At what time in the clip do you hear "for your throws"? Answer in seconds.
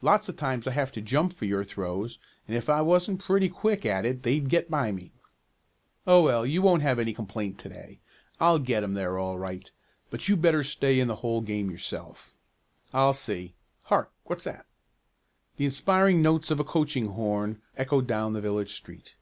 1.34-2.18